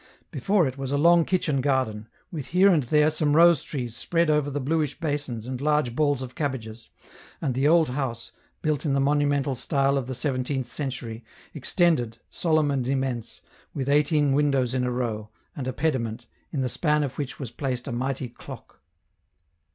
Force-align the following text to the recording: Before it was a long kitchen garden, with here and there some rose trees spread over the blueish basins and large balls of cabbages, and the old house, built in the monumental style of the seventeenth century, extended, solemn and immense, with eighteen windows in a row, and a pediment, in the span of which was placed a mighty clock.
Before 0.31 0.67
it 0.67 0.79
was 0.79 0.91
a 0.91 0.97
long 0.97 1.25
kitchen 1.25 1.61
garden, 1.61 2.09
with 2.31 2.47
here 2.47 2.69
and 2.71 2.81
there 2.81 3.11
some 3.11 3.35
rose 3.35 3.61
trees 3.61 3.95
spread 3.95 4.31
over 4.31 4.49
the 4.49 4.59
blueish 4.59 4.99
basins 4.99 5.45
and 5.45 5.61
large 5.61 5.95
balls 5.95 6.23
of 6.23 6.33
cabbages, 6.33 6.89
and 7.39 7.53
the 7.53 7.67
old 7.67 7.89
house, 7.89 8.31
built 8.63 8.83
in 8.83 8.93
the 8.93 8.99
monumental 8.99 9.53
style 9.53 9.99
of 9.99 10.07
the 10.07 10.15
seventeenth 10.15 10.65
century, 10.67 11.23
extended, 11.53 12.17
solemn 12.31 12.71
and 12.71 12.87
immense, 12.87 13.41
with 13.75 13.87
eighteen 13.87 14.33
windows 14.33 14.73
in 14.73 14.83
a 14.83 14.91
row, 14.91 15.29
and 15.55 15.67
a 15.67 15.71
pediment, 15.71 16.25
in 16.49 16.61
the 16.61 16.67
span 16.67 17.03
of 17.03 17.19
which 17.19 17.37
was 17.39 17.51
placed 17.51 17.87
a 17.87 17.91
mighty 17.91 18.27
clock. 18.27 18.81